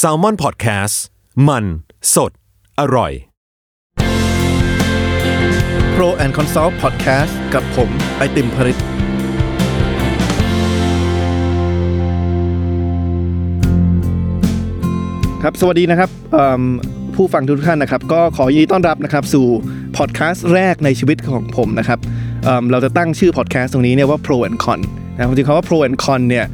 [0.00, 0.94] s a l ม o n PODCAST
[1.48, 1.64] มัน
[2.14, 2.32] สด
[2.80, 3.12] อร่อย
[5.94, 8.76] Pro and Consult Podcast กับผมไอติมผลิต
[15.42, 16.10] ครับสวัสดีนะครับ
[17.14, 19.46] ผู้ฟังทุกท่านนะครับ ก็ขอยินดีต้อนรับนะครับ สู่
[19.96, 21.98] พอดแคสต์แรกในชีวิตของผมนะครับ
[22.44, 24.80] เเราจะตั้งชื่อพอดแคสต์ตรงนี้เนี่ยว่า Pro and Con
[25.14, 26.46] นะครับจริงๆคำว่า Pro and Con เนี่ย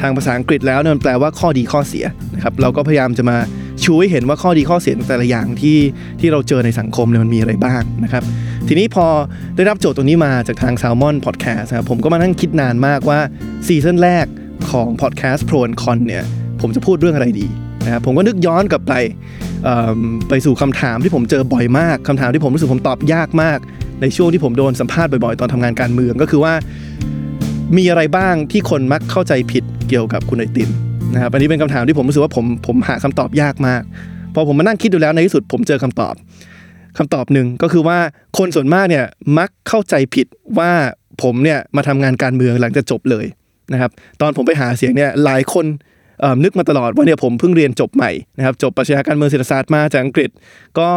[0.00, 2.04] ทางภาษาอังกฤษแล้วเนี่ยมันแปลว่าข้อดีข้อเสีย
[2.34, 3.36] นะครับเราก็พยายามจะมา
[3.84, 5.78] ชูให้เห็นว่าข้อดีข้อเสียแต่ละอย่างที่
[6.20, 8.22] ที่เราเจอในสังคมเนี่ยมันมีอะไรบ้างนะครับ
[8.68, 9.06] ทีนี้พอ
[9.56, 13.20] ได้รับโจทย์ตรงนี้มาจากทาง Salmon Podcast นะครับผมก็มานั่งคิดนานมากว่า
[13.66, 14.26] ซีซั่นแรก
[14.70, 16.24] ของ Podcast Pro and Con เนี่ย
[16.60, 17.46] ผมจะพูดเรื่องอะไรดี
[17.84, 18.94] นะครับผมก็นึกย้อนกลับไป
[20.28, 23.58] ไปสู่คำถามที่ผมเจอบ่อยมากคำถามที่ผมรู้สึกผมตอบยากมาก
[24.02, 26.54] ในช่วงที่ผมโดนสัมภาษณ์บ่อยๆ ตอนทำงานการเมืองก็คือว่า
[27.76, 30.70] มีอะไรบ้างที่คนมักเข้าใจผิด เกี่ยวกับคุณไอติม
[31.14, 33.82] นะครับอันนี้เป็นคำถามที่ผมรู้สึกว่าผมผมหาคำตอบยากมาก
[34.34, 36.14] พอผมมานั่งคิดดูแล้วในที่สุดผมเจอคำตอบ
[36.98, 37.98] คำตอบหนึ่งก็คือว่า
[38.38, 39.04] คนส่วนมากเนี่ย
[39.38, 40.26] มักเข้าใจผิด
[40.58, 40.70] ว่า
[41.22, 43.26] ผมเนี่ยมาทำงานการเมืองหลังจากจบเลย
[43.72, 45.64] นะครับตอนผมไปหาเสียงเนี่ยหลายคน
[46.44, 50.30] นึกมาตลอดว่าเนี่ยผมเพิ่งเรียนจบใหม่นะครับจบปรัชญาการเมืองเศรษฐศาสตร์มาจากอังกฤษ
[50.78, 50.88] ก็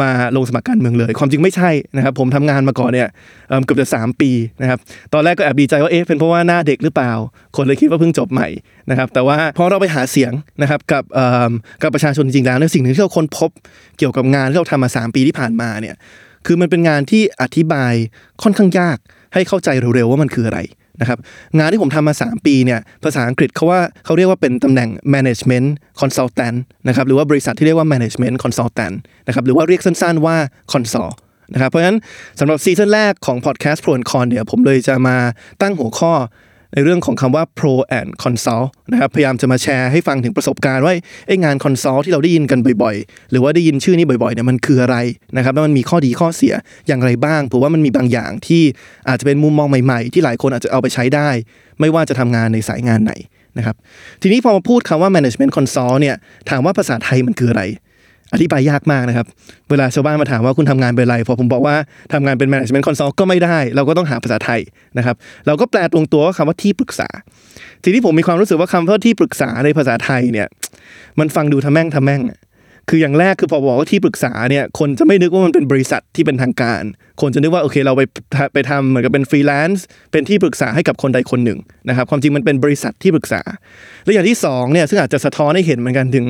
[0.00, 3.08] มาลงสมัครการเมืองเลย ความจริงไม่ใช่นะครับผมทำงานมาก่อนเนี่ย
[3.64, 4.30] เกือบจะสามปี
[4.62, 4.78] นะครับ
[5.12, 7.12] ตอนแรกก็แอบดีใจว่าเอ๊ะเป็นเพราะว่าหน้าเด็กหรือเปล่า
[7.56, 8.48] คนเลยคิดว่าเพิ่งจบใหม่
[8.90, 11.04] นะครับแต่ว่าพอเราไปหาเสียงนะครับกับ
[11.82, 13.50] กับประชาชนจริงๆแล้วเนี่ยสิ่งหนึ่งที่เราค้นพบ
[13.98, 15.96] เกี่ยวกับงานที่เราทำมา 3 ปีที่ผ่านมาเนี่ย
[16.46, 17.92] คือมันเป็นงานที่อธิบาย
[18.42, 18.98] ค่อนข้างยาก
[19.34, 20.60] ให้เข้าใจเร็วๆว่ามันคืออะไร
[21.00, 21.18] นะครับ
[21.58, 25.68] งานที่ผมทำมา 3 ปีเนี่ยภาษาอังกฤษเขาว่าเขาเรียกว่าเป็นตำแหน่ง management
[26.00, 26.56] consultant
[26.88, 28.94] นะครับหรือว่าบริษัทที่เรียกว่า management consultant
[29.26, 30.36] นะครับหรือว่าเรียกสั้นๆว่า
[30.72, 31.14] consult
[31.52, 31.98] นะครับเพราะฉะนั้น
[32.40, 35.16] สำหรับซีซั่นแรกของ podcast Pro and Con เนี่ยผมเลยจะมา
[35.62, 36.12] ตั้งหัวข้อ
[36.74, 40.92] ในเรื่องของคำว่า pro and consult นะครับพยายามจะมาแชร์ให้ฟังถึงประสบการณ์ว่า
[41.26, 44.96] ไอ้งาน consult ที่เราได้ยินกันบ่อยๆ หรือว่าได้ยินชื่อนี้บ่อยๆเนี่ยมันคืออะไร
[45.36, 46.54] นะครับแล้วมันมีข้อดีข้อเสีย
[46.86, 48.62] อย่างไรบ้างผมว่ามันมีบางอย่างที่
[49.08, 51.28] อาจจะเป็นมุมมองใหม่ๆ ที่หลายคนอาจจะเอาไปใช้ได้
[51.80, 53.12] ไม่ว่าจะทำงานในสายงานไหน
[53.58, 53.76] นะครับ
[54.22, 56.16] ทีนี้พอมาพูดคำว่า management consult เนี่ย
[56.50, 57.62] ถามว่าภาษาไทยมันคืออะไร
[58.32, 59.26] อธิบายยากมากนะครับ
[59.70, 61.76] เวลาชาวบ้านมาถามว่าคุณทำงานเป็นอะไร พอผมบอกว่า
[62.12, 64.60] ทำงานเป็น management consult ก็ไม่ได้ เราก็ต้องหาภาษาไทย
[64.98, 67.08] นะครับ เราก็แปลตรงตัวว่าคำว่าที่ปรึกษา
[67.82, 70.46] ทีนี้ผมมีความรู้สึกว่าคำว่าที่ปรึกษาในภาษาไทยเนี่ย
[71.18, 72.38] มันฟังดูทำแม่งทำแม่งอะ
[72.88, 76.82] คืออย่างแรกคือพอบอกว่าที่ปรึกษาเนี่ยคนจะไม่นึกว่ามันเป็นบริษัทที่เป็นทางการ
[77.20, 78.02] คนจะนึกว่าโอเคเราไป
[78.54, 81.58] ไปทำเหมือนกับเป็นฟรีแลนซ์เป็นที่ปรึกษาให้กับคนใดคนหนึ่ง
[81.88, 83.42] นะครับความจริงมันเป็นบริษัทที่ปรึกษา
[84.04, 86.26] และอย่างที่สองเนี่ยซึ่งอาจจะสะท้อนให้เห็นเหมือนกันถึง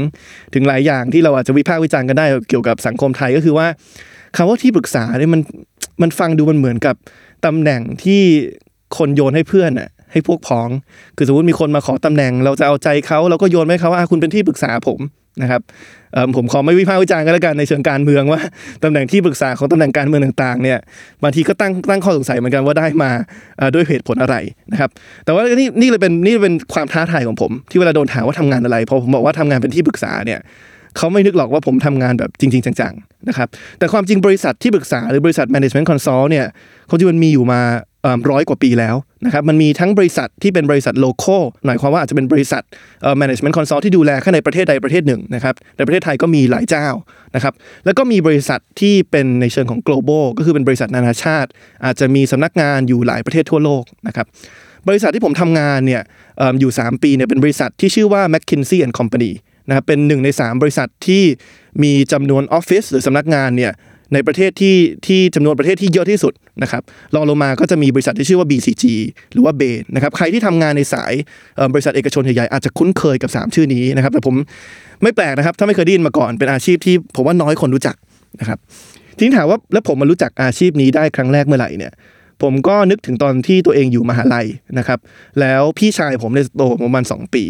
[0.54, 3.66] ถึงหลายอย่างที่เราอาจจะวิพากษ์วิจารณ์กันได้เกี่ยวกับสังคมไทยก็คือว่า
[4.36, 5.41] คำว่าที่ปรึกษาเนี่ยมัน
[6.03, 6.94] มันฟังดูมันเหมือนกับ
[7.47, 8.22] ตำแหน่งที่
[8.97, 10.69] คนโยนให้เพื่อนอะ ให้พวกพ้อง
[11.16, 15.00] คือสมมติมีคนมาขอตำแหน่ง เราจะเอาใจเขาเราก็โยนให้เขาว่าคุณเป็นที่ปรึกษาผม
[15.42, 15.62] นะครับ
[16.36, 18.41] ผมขอไม่วิพากษ์วิจารณ์กันแล้วกันในเชิงการเมืองว่า
[18.84, 20.78] ตำแหน่งที่ปรึกษาของตำแหน่งการเมืองต่างๆเนี่ย
[21.22, 23.10] บางทีก็ตั้งตั้งข้อสงสัยเหมือนกันว่าได้มา
[23.74, 24.36] ด้วยเหตุผลอะไร
[24.72, 24.91] นะครับ
[25.24, 30.41] แต่ว่านี่นี่เลยเป็นนี่เป็นความท้าทายของผม ที่เวลาโดนถามว่าทำงานอะไรพอผมบอกว่าทำงานเป็นที่ปรึกษาเนี่ย
[30.97, 33.48] เขาไม่นึกหรอกว่าผมทำงานแบบจริง ๆ จังๆนะครับ
[33.78, 36.47] แต่ความจริงบริษัทที่ปรึกษาหรือบริษัท management consult เนี่ย
[36.86, 37.60] เขาจริงมันมีอยู่มา
[38.30, 42.62] ร้อยกว่าปีแล้ว นะครับมันมีทั้งบริษัทที่เป็นบริษัทโล c a l หมายความว่าอาจจะเป็นบริษัท
[43.02, 46.86] เอ่อ management consult ที่ดูแลแค่ในประเทศใดประเทศหนึ่งนะครับในประเทศไทยก็มีหลายเจ้า
[47.34, 47.54] นะครับ
[47.84, 51.50] แล้วก็มีบริษัทที่เป็นในเชิงของ global ก็คือเป็นบริษัทนานาชาติ
[51.84, 54.26] อาจจะมีสำนักงานอยู่หลายประเทศทั่วโลกนะครับ
[54.88, 56.02] บริษัทที่ผมทำงานเนี่ย
[56.38, 59.32] เอิ่มอยู่ 3 ปีเนี่ยเป็นบริษัทที่ชื่อว่า McKinsey and Company
[59.68, 61.22] นะครับเป็นหนึ่งใน 3 บริษัทที่
[61.82, 63.72] มีจำนวนออฟฟิศหรือสำนักงานเนี่ย
[64.14, 64.76] ในประเทศที่
[65.06, 66.32] ที่จำนวนประเทศที่เยอะที่สุด
[66.62, 66.82] นะครับ
[67.14, 68.84] รองลงมาก็จะมีบริษัทที่ชื่อว่า BCG
[69.32, 71.12] หรือว่าเบนนะครับใครที่ทำงานในสาย
[71.72, 74.34] บริษัทเอกชนใหญ่ๆอาจจะคุ้นเคยกับ 3 ชื่อนี้นะครับแต่ผม
[75.03, 77.97] ไม่แปลกนะครับถ้าไม่เคยได้ยินมาก่อนเป็นอาชีพที่ผมว่าน้อยคนรู้จัก
[78.41, 78.58] นะครับ
[79.16, 81.92] ทีนี้ถามว่าแล้วผมมารู้จักอาชีพนี้ได้ครั้งแรกเมื่อไหร่เนี่ย
[82.42, 84.47] ผมก็นึกถึงตอนที่ตัวเองอยู่มหาลัย
[84.78, 84.98] นะครับ
[85.41, 87.44] แล้วพี่ชายผมเนี่ยโตประมาณ 2 ปี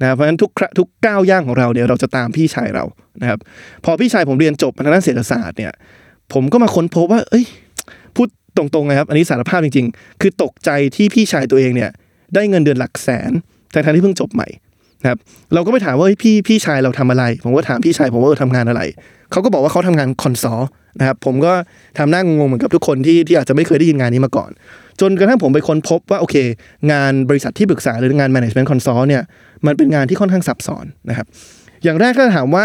[0.00, 2.84] นะครับเพราะฉะนั้นทุกครั้งทุกก้าวย่างของเราเนี่ยเราจะตามพี่ชายเรา
[3.20, 3.38] นะครับ
[3.84, 5.72] พอพี่ชายผมเรียนจบทางด้านเศรษฐศาสตร์เนี่ย
[6.32, 7.44] ผมก็มาค้นพบว่า เอ้ย
[8.16, 11.90] พูดตรงๆนะครับ อันนี้สารภาพจริงๆ คือตกใจที่พี่ชายตัวเองเนี่ย
[12.34, 13.30] ได้เงินเดือนหลักแสน
[13.72, 14.48] ทั้งที่เพิ่งจบใหม่
[15.02, 15.18] นะครับ
[15.54, 18.82] เราก็ไปถามว่าพี่พี่ชายเราทำอะไร ผมก็ถามพี่ชายผมว่าเออทำงานอะไร
[19.30, 20.62] เขาก็บอกว่าเขาทำงานคอนซอล
[20.98, 21.52] นะครับ ผมก็
[21.98, 24.50] ทำหน้างงๆเหมือนกับทุกคนที่ที่อาจจะไม่เคยได้ยินงานนี้มาก่อน
[25.00, 26.36] จนกระทั่งผมไปค้นพบว่าโอเค
[26.92, 29.22] งานบริษัทที่ปรึกษาหรืองาน management consult เนี่ย
[29.66, 31.26] มันเป็นงานที่ค่อนข้างซับซ้อนนะครับ
[31.84, 32.64] อย่างแรกถ้าถามว่า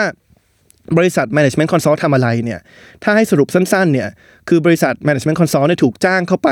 [0.97, 2.59] บริษัท management consult ทำอะไรเนี่ย
[3.03, 4.09] ถ้าให้สรุปสั้นๆ เนี่ย
[4.49, 6.49] คือบริษัท management consult เนี่ยถูกจ้างเข้าไป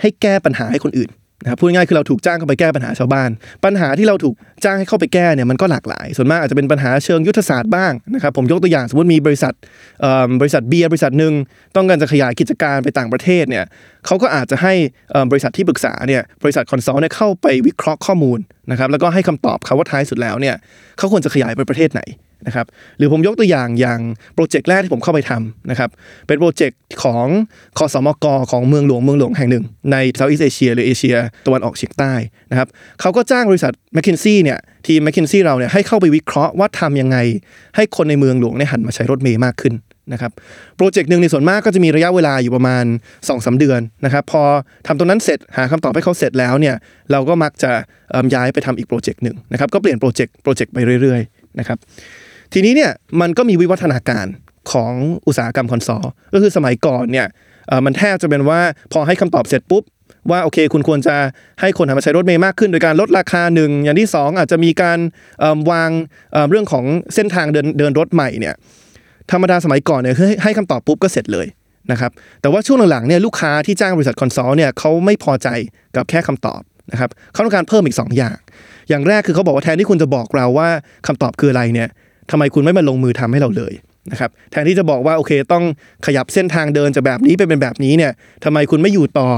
[0.00, 1.10] ให้แก้ปัญหาให้คนอื่น
[1.42, 3.30] นะครับพูดง่ายๆคือเราถูกจ้างเข้าไปแก้ปัญหาชาวบ้าน
[3.64, 4.34] ปัญหาที่เราถูก
[4.64, 9.52] จ้างให้เข้าไปแก้เนี่ยมันก็หลากหลาย ส่วนมากอาจจะเป็นปัญหาเชิงยุทธศาสตร์บ้างนะครับผมยกตัวอย่างสมมติมีบริษัท
[10.40, 11.32] บริษัทเบียร์บริษัทหนึ่ง
[11.76, 13.64] ต้องการจะขยายกิจการไปต่างประเทศเนี่ย
[14.06, 14.74] เขาก็อาจจะให้
[15.30, 18.38] บริษัทที่ปรึกษาเนี่ยบริษัทคอนซัลท์เนี่ยเข้าไปวิเคราะห์ข้อมูล
[18.70, 20.56] นะครับแล้วก็ให้คำตอบเขาว่าท้ายสุดแล้วเนี่ย
[20.98, 22.02] เขาควรจะขยายไปประเทศไหน
[22.46, 22.66] นะครับ
[22.98, 24.00] หรือผมยกตัวอย่างอย่าง
[24.34, 25.90] โปรเจกต์แรกที่ผมเข้าไปทำนะครับ
[26.26, 27.26] เป็นโปรเจกต์ของ
[27.78, 28.26] ขสมก.
[28.50, 31.16] ของเมืองหลวงเมืองหลวงแห่งหนึ่ง ใน Southeast Asia หรือเอเชีย
[31.46, 32.12] ตะวันออกเฉียงใต้
[32.50, 32.68] นะครับ
[33.00, 37.16] เขาก็จ้างบริษัท m c k เคนซี่เนี่ยทีม m c k เคนซี่เราเนี่ยให้เข้าไปวิเคราะห์ว่าทำยังไง
[37.76, 39.74] ให้คนในเมืองหลวงเนี่ยหันมาใช้รถเมล์มากขึ้น
[40.12, 40.32] นะครับ
[40.76, 44.42] โปรเจกต์หนึ่งในส่วนมากก็จะมีระยะเวลาอยู่ประมาณ2อสเดือนนะครับพอ
[44.86, 46.74] ทำตรงนั้นเสร็จหาคำตอบให้เขาเสร็จแล้วเนี่ย
[47.12, 47.70] เราก็มักจะ
[48.34, 51.78] ย้ายไปทำอีกโปรเจกต์หนึ่งนะครับก็เปลี่ยนโปรเจกต์โปรเจกต์ไปเรื่อยๆนะครับ
[52.52, 54.26] ทีนี้เนี่ยมันก็มีวิวัฒนาการ
[54.72, 54.92] ของ
[55.26, 56.04] อุตสาหกรรมคอนโซล
[56.34, 57.26] ก็คือสมัยก่อนเนี่ย
[57.84, 58.60] มันแทบจะเป็นว่า
[58.92, 59.82] พอให้คำตอบเสร็จปุ๊บ
[60.30, 61.16] ว่าโอเคคุณควรจะ
[61.60, 64.98] ให้คนหันมาใช้รถเมย์มากขึ้น โดยการลดราคาหนึ่งอย่างที่สองอาจจะมีการ
[65.70, 65.90] วาง
[66.32, 66.84] เเรื่องของ
[67.14, 68.54] เส้นทางเดินเดินรถใหม่เนี่ย
[69.30, 71.46] ธรรมดาสมัยก่อนเนี่ยคือให้ให้คำตอบปุ๊บก็เสร็จเลย
[71.92, 72.10] นะครับ
[72.40, 75.48] แต่ว่าช่วงหลังๆเนี่ยลูกค้าที่จ้างบริษัท consult เนี่ยเขาไม่พอใจ
[75.96, 76.60] กับแค่คำตอบ
[76.92, 78.36] นะครับเขาต้องการเพิ่มอีก 2 อย่าง
[78.88, 80.68] อย่างแรกคือเขาบอกว่าแทนที่คุณจะบอกเราว่า
[81.06, 81.88] คำตอบคืออะไรเนี่ย
[82.32, 83.72] ทำไมคุณไม่มาลงมือทำให้เราเลย
[84.12, 85.64] นะครับแทนที่จะบอกว่าโอเคต้อง
[86.06, 88.12] ขยับเส้นทางเดินจากแบบนี้ไปเป็นแบบนี้เนี่ย
[88.44, 89.28] ทำไมคุณไม่อยู่ต่อ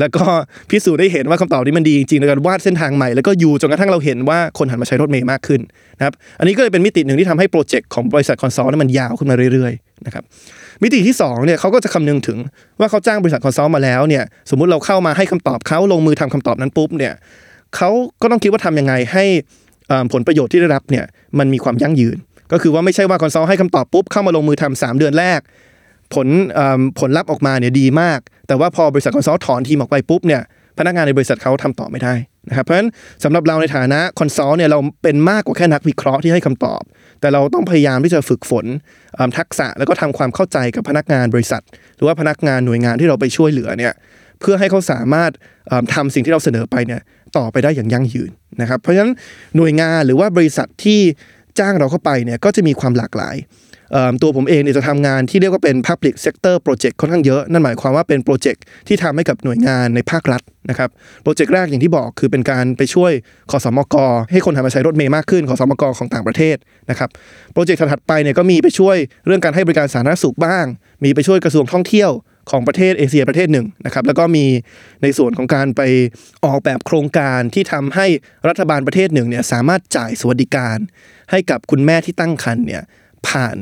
[0.00, 0.24] แล้วก็
[0.70, 5.60] พิสูจน์ให้เห็นว่าคำตอบนี้มันดีจริงๆในการวาดเส้นทางใหม่แล้วก็อยู่จนกระทั่งเราเห็นว่าคนหันมาใช้รถเมล์มากขึ้น
[5.98, 10.24] นะครับอันนี้ก็เลยเป็นมิติหนึ่งที่ทำให้โปรเจกต์ของบริษัท consult นั้นมันยาวขึ้นมาเรื่อยๆนะครับ
[10.82, 12.38] มิติที่สองเนี่ยเขาก็จะคำนึงถึง
[12.80, 17.12] ว่าเขาจ้างบริษัท consult มาแล้วเนี่ยสมมุติเราเข้ามาให้คำตอบเขาลงมือทำคำตอบนั้นปุ๊บเนี่ย
[17.76, 17.90] เขา
[18.22, 19.24] ก็ต้องคิดว่าทำยังไงให้
[20.12, 21.04] ผลประโยชน์ที่ได้รับเนี่ย
[21.38, 22.16] มันมีความยั่งยืน
[22.52, 25.40] ก็คือว่าไม่ใช่ว่า consult ให้คำตอบปุ๊บเข้ามาลงมือทำสามเดือนแรก
[26.14, 26.28] ผล
[26.98, 28.18] ผลลัพธ์ออกมาเนี่ยดีมาก
[28.48, 30.42] แต่ว่าพอบริษัท consult ถอนทีมออกไปปุ๊บเนี่ย
[30.78, 32.14] พนักงานในบริษัทเขาทำต่อไม่ได้
[32.48, 32.88] นะครับเพราะฉะนั้น
[33.24, 36.82] สำหรับเราในฐานะ consult เนี่ยเราเป็นมากกว่าแค่นักวิเคราะห์ที่ให้คำตอบ
[37.20, 38.66] แต่เราต้องพยายามที่จะฝึกฝน
[39.38, 41.62] ทักษะแล้วก็ทำความเข้าใจกับพนักงานบริษัท
[41.96, 43.92] หรือว่าพนักงานหน่วยงานที่เราไปช่วยเหลือเนี่ย
[44.40, 45.30] เพื่อให้เขาสามารถ
[45.68, 47.00] เอิ่มทำสิ่งที่เราเสนอไปเนี่ย
[47.36, 48.30] ต่อไปได้อย่างยั่งยืน
[48.60, 49.12] นะครับเพราะฉะนั้น
[49.56, 51.00] หน่วยงานหรือว่าบริษัทที่
[51.60, 53.36] จ้างเราเข้าไปเนี่ยก็จะมีความหลากหลาย
[54.22, 60.90] ตัวผมเองเนี่ยจะทำงานที่เรียกว่าเป็น Public Sector Project ค่อนข้างเยอะ นั่นหมายความว่าเป็นโปรเจกต์ที่ทำให้กับหน่วยงานในภาครัฐนะครับ
[61.22, 63.12] โปรเจกต์แรกอย่างที่บอกคือเป็นการไปช่วย
[63.50, 63.96] ขอสมก
[64.30, 66.56] ให้คนหันมาใช้รถเมย์มากขึ้นขอสมกของต่างประเทศ
[66.90, 67.08] นะครับ
[67.52, 68.96] โปรเจกต์ถัดไปเนี่ยก็มีไปช่วย
[69.26, 70.64] เรื่องการให้บริการสาธารณสุขบ้าง
[71.04, 72.10] มีไปช่วยกระทรวงท่องเที่ยว
[72.50, 74.46] ของประเทศเอเชียประเทศหนึ่งนะครับแล้วก็มี
[75.02, 75.82] ในส่วนของการไป
[76.44, 78.06] ออกแบบโครงการที่ทำให้
[78.48, 80.76] รัฐบาลประเทศหนึ่งเนี่ยสามารถจ่ายสวัสดิการ
[81.30, 82.82] ให้กับคุณแม่ที่ตั้งครรภ์เนี่ย
[83.28, 83.56] ผ่าน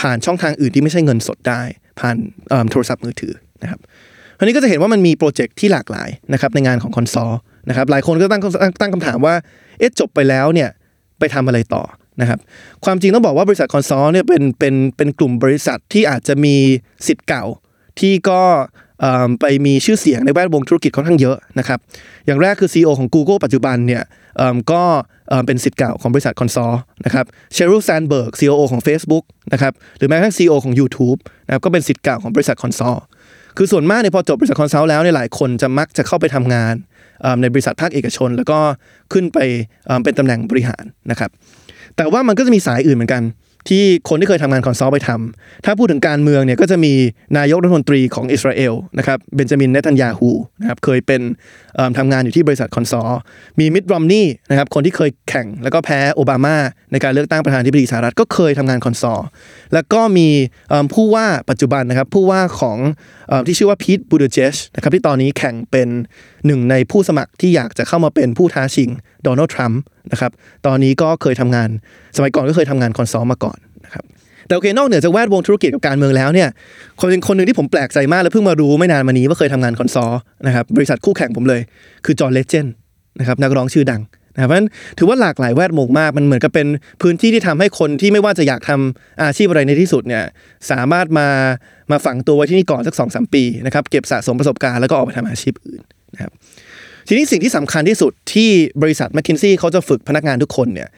[0.00, 1.62] ผ่านช่องทางอื่นที่ไม่ใช่เงินสดได้
[2.00, 2.16] ผ่าน
[2.70, 3.80] โทรศัพท์มือถือนะครับ
[4.38, 7.32] คราวนี้ก็จะเห็นว่ามันมีโปรเจกต์ที่หลากหลายนะครับในงานของ consult
[7.68, 8.42] นะครับหลายคนก็ตั้ง
[8.80, 9.34] ตั้งคำถามว่า
[9.78, 10.70] เอ๊ะจบไปแล้วเนี่ย
[11.18, 11.82] ไปทำอะไรต่อ
[12.20, 12.38] นะครับ
[12.84, 16.56] ความจริงต้องบอกว่าบริษัท consult เนี่ยเป็นเป็นเป็นกลุ่มบริษัทที่อาจจะมี
[17.06, 17.44] ศิษย์เก่า
[18.00, 18.40] ที่ก็
[19.40, 21.78] ไปมีชื่อเสียงในแวดวงธุรกิจค่อนข้างเยอะนะครับ
[22.26, 24.02] อย่างแรกคือ CEO ของ Google ปัจจุบันเนี่ย
[24.72, 24.82] ก็
[25.46, 26.74] เป็นศิษย์เก่าของบริษัท consult
[27.04, 32.96] นะครับเชอริลแซนด์เบิร์ก CEO ของ Facebook นะครับหรือแม้กระทั่ง CEO ของ YouTube นะครับก็เป็นศิษย์เก่าของบริษัท consult
[33.56, 36.74] คือส่วนมากเนี่ยพอจบบริษัท consult แล้วเนี่ยหลายคนจะมักจะเข้าไปทำงาน
[37.40, 38.58] ในบริษัทภาคเอกชน แล้วก็
[39.12, 39.38] ขึ้นไป
[39.86, 41.30] เอิ่มเป็นตำแหน่งบริหารนะครับ
[41.96, 43.24] แต่ว่ามันก็จะมีสายอื่นเหมือนกัน
[43.70, 46.92] ที่คนที่เคยทำงาน consult ไปทำถ้าพูดถึงการเมืองเนี่ยก็จะมี
[47.38, 50.30] นายกรัฐมนตรีของอิสราเอลนะครับเบนจามินเนตันยาฮู
[50.60, 51.20] นะครับเคยเป็น
[51.74, 53.20] เอิ่มทำงานอยู่ที่บริษัท consult
[53.58, 56.56] มีมิตต์ รอมนีย์นะครับคนที่เคยแข่งแล้วก็แพ้โอบามา
[56.92, 59.28] ในการเลือกตั้งประธานาธิบดีสหรัฐก็เคยทำงาน consult
[59.74, 60.28] แล้วก็มี
[60.94, 62.78] ผู้ว่าปัจจุบันนะครับผู้ว่าของ
[63.30, 65.88] อที่ชื่อว่าพีทบูติเจิจนะครับที่ตอนนี้แข่งเป็น
[66.46, 68.90] หนึ่งในผู้สมัครที่อยากจะเข้ามาเป็นผู้ท้าชิง
[69.22, 69.80] โดนัลด์ทรัมป์
[70.12, 70.30] นะครับ
[70.66, 71.68] ตอนนี้ก็เคยทำงาน
[72.16, 74.04] สมัยก่อนก็เคยทำงาน consult มาก่อนนะครับ
[74.46, 76.48] แต่โอเคนอกเหนือจากแวดวงธุรกิจกับการเมืองแล้วเนี่ย
[77.00, 81.60] คนคนหนึ่งที่ผมแปลกใจมากและเพิ่งมารู้ไม่นานมานี้ว่าเคยทำงาน consult นะครับบริษัทคู่แข่งผมเลย
[82.04, 82.66] คือจอห์นเลเจน
[83.18, 84.00] นะครับนักร้องชื่อดัง
[84.34, 84.68] นะครับเพราะฉะนั้น
[84.98, 86.66] ถือว่าหลากหลายแวดวงมากมันเหมือนกับเป็น
[87.02, 90.24] พื้นที่ที่ทำให้คนที่ไม่ว่าจะอยากทำอาชีพอะไรในที่สุดเนี่ย
[90.70, 91.28] สามารถมา
[91.90, 95.82] มาฝังตัวไว้ที่นี่ก่อนสักสองสามปีนะครับเก็บสะสมประสบการณ์แล้วก็ออกไปทำอาชีพอื่น
[96.14, 96.32] นะครับ
[97.08, 98.50] ทีนี้สิ่งที่สำคัญที่สุดที่
[98.82, 100.88] บริษัท m c k เคนซี่เขาจะฝึกพนักงานทุกคนเนี่ย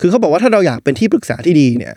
[0.00, 1.94] คือเขาบอกว่าถ้าเราอยากเป็นที่ปรึกษาที่ดีเนี่ย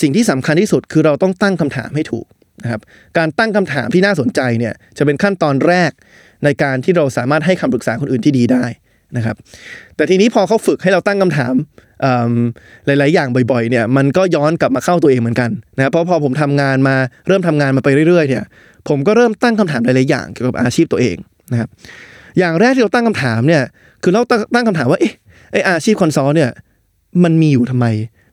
[0.00, 2.26] สิ่งที่สำคัญที่สุดคือเราต้องตั้งคำถามให้ถูก
[2.62, 2.80] นะครับ
[3.18, 5.90] การตั้งคำถามที่น่าสนใจเนี่ยจะเป็นขั้นตอนแรก
[6.44, 8.64] ในการที่เราสามารถให้คำปรึกษาคนอื่นที่ดีได้
[9.16, 9.36] นะครับ
[9.96, 11.54] แต่ทีนี้พอเขาฝึกให้เราตั้งคำถาม
[12.00, 12.32] เอิ่ม
[12.86, 16.96] หลาย ๆ อย่างบ่อย ๆ เนี่ยมันก็ย้อนกลับมาเข้าตัวเองเหมือนกันนะครับเพราะพอผมทำงานมา
[17.28, 18.44] เริ่มทำงานมาไปเรื่อย ๆ เนี่ย
[18.88, 21.16] ผมก็เริ่มตั้งคำถามหลาย ๆ อย่างเกี่ยวกับอาชีพตัวเอง
[21.52, 21.68] นะครับ
[22.38, 23.62] อย่างแรกที่เราตั้งคำถามเนี่ย
[24.02, 25.14] คือเราตั้งตั้งคำถามว่าเอ๊ะ
[25.52, 26.50] ไอ้อาชีพ consult เนี่ย
[27.24, 27.86] มันมีอยู่ทำไม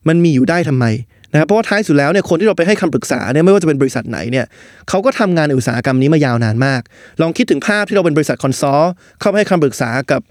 [0.07, 0.85] มันมีอยู่ได้ทำไม
[1.31, 4.45] นะครับเพราะว่าท้ายสุดแล้วเนี่ยคนที่เราไปให้คำปรึกษาเนี่ยไม่ว่าจะเป็นบริษัทไหนเนี่ย
[4.89, 6.81] เขาก็ทำงานอุตสาหกรรมนี้มายาวนานมาก
[7.21, 10.21] ลองคิดถึงภาพที่เราเป็นบริษัท consult เข้าไปให้คำปรึกษากับ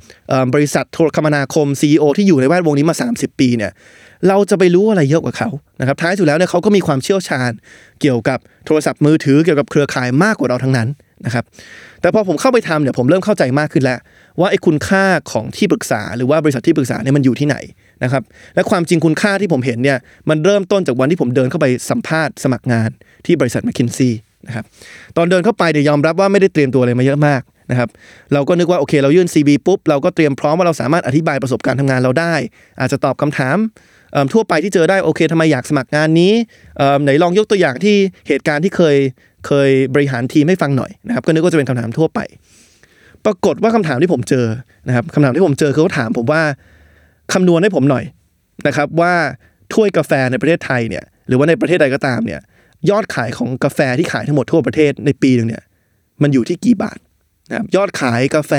[0.54, 3.72] บริษัทโทรคมนาคม CEO ที่อยู่ในแวดวงนี้มา 30 ปีเนี่ย
[4.28, 5.48] เราจะไปรู้อะไรเยอะกว่าเขา
[5.80, 7.50] นะครับท้ายสุดแล้วเนี่ยเขาก็มีความเชี่ยวชาญ
[8.00, 10.88] เกี่ยวกับโทรศัพท์มือถือเกี่ยวกับเครือข่ายมากกว่าเราทั้งนั้น
[11.26, 11.44] นะครับ
[12.00, 13.98] แต่พอผมเข้าไปทำเนี่ยผมเริ่มเข้าใจมากขึ้นแล้ว
[14.40, 17.56] ว่าไอ้คุณค่าของที่ปรึกษา หรือว่าบริษัทที่ปรึกษาเนี่ยมันอยู่ที่ไหน
[18.04, 18.22] นะครับ
[18.54, 19.98] และความจริงคุณค่าที่ผมเห็นเนี่ย
[20.28, 22.90] มันเริ่มต้นจากวันที่ผมเดินเข้าไปสัมภาษณ์สมัครงาน
[23.26, 24.10] ที่บริษัท m c k คินซี
[24.46, 24.64] นะครับ
[25.16, 27.88] ตอนเดินเข้าไปเดี๋ยวยอมรับว่าไม่ได้เตรียมตัวอะไรมาเยอะมากนะครับ
[28.32, 32.34] เราก็นึกว่าโอเคเรายื่น CV ปุ๊บเราก็เตรียมพร้อมว่าเราสามารถอธิบายประสบการณ์ทำงานเราได้
[32.80, 33.56] อาจจะตอบคำถาม
[34.32, 36.32] ทั่วไปที่เจอได้โอเคทำไมอยากสมัครงานนี้
[37.02, 37.96] ไหนลองยกตัวอย่างที่
[38.28, 38.96] เหตุการณ์ที่เคย
[39.46, 42.20] เคยบริหารทีมให้ฟังหน่อยนะครับก็นึกว่าจะเป็นคำถามทั่วไป
[43.24, 44.46] ปรากฏว่าคำถามที่ผมเจอ
[44.88, 46.42] นะครับคำถามที่ผมเจอคือเขาถามผมว่า
[47.32, 48.04] คำนวณให้ผมหน่อย
[48.66, 49.14] นะครับว่า
[49.72, 52.40] ถ้วยกาแฟในประเทศไทยเนี่ยหรือว่าในประเทศใดก็ตามเนี่ย
[52.90, 55.62] ยอดขายของกาแฟที่ขายทั้งหมดทั่วประเทศในปีหนึ่งเนี่ย
[56.22, 56.98] มันอยู่ที่กี่บาท
[57.50, 58.52] นะครับยอดขายกาแฟ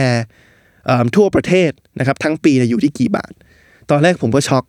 [1.16, 3.32] ทั่วประเทศนะครับทั้งปีเนี่ยอยู่ที่กี่บาท
[3.90, 4.64] ตอนแรกผมก็ช็อก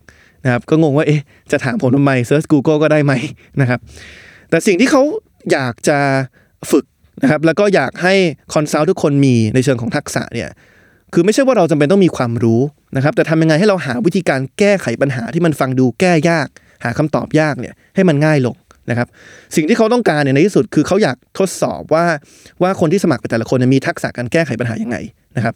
[0.44, 1.20] นะครับก็งงว่าเอ๊ะ
[1.52, 3.12] จะถามผมทำไมเซิร์ช Google ก็ได้ไหม
[3.61, 3.80] นะครับ
[4.50, 5.02] แต่สิ่งที่เขา
[5.52, 5.99] อยากจะ
[6.70, 6.85] ฝึก
[7.23, 8.14] นะครับแล้วก็อยากให้
[8.54, 10.49] consult ทุกคนมีในเชิงของทักษะเนี่ย
[11.14, 12.61] คือไม่ใช่ว่าเราจำเป็นต้องมีความรู้
[12.97, 16.49] นะครับแต่ทำยังไงให้เราหาวิธีการแก้ไขปัญหาที่มันฟังดูแก้ยาก
[16.85, 18.56] หาคำตอบยากเนี่ยให้มันง่ายลง
[18.90, 19.09] นะครับ
[19.56, 22.04] สิ่งที่เขาต้องการเนี่ยในที่สุดคือเขาอยากทดสอบว่า
[22.62, 24.97] ว่าคนที่สมัครไปแต่ละคนมีทักษะการแก้ไขปัญหายังไง
[25.37, 25.54] นะครับ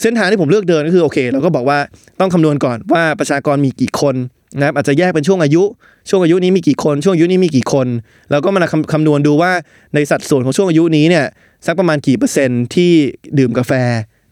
[0.00, 1.78] เส้นทางที่ผมเลือกเดินก็คือโอเคเราก็บอกว่า
[2.20, 4.14] ต้องคำนวณก่อนว่าประชากรมีกี่คน
[4.58, 5.62] นะครับอาจจะแยกเป็นช่วงอายุ
[6.10, 7.86] ช่วงอายุนี้มีกี่คน ช่วงอายุนี้มีกี่คน
[8.30, 9.52] แล้วก็มาคำคำนวณดูว่า
[9.94, 11.24] ในสัดส่วนของช่วงอายุนี้เนี่ย
[11.66, 12.90] สักประมาณกี่เปอร์เซ็นต์ที่
[13.38, 13.72] ดื่มกาแฟ